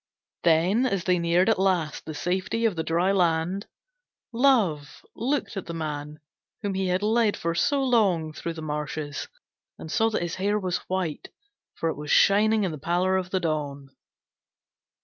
[0.41, 3.67] Then, as they neared at last the safety of the dry land,
[4.33, 6.19] Love looked at the man
[6.63, 9.27] whom he had led for so long through the marshes,
[9.77, 11.27] and saw that his hair was white,
[11.75, 13.89] for it was shining in the pallor of the dawn.